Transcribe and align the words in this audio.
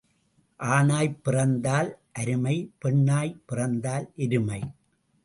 ஆணாய்ப் 0.59 1.19
பிறந்தால் 1.23 1.99
அருமை 2.13 2.71
பெண்ணாய்ப் 2.85 3.39
பிறந்தால் 3.45 4.11
எருமை. 4.15 4.61